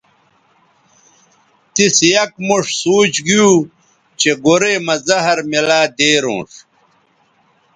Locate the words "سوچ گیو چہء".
2.81-4.35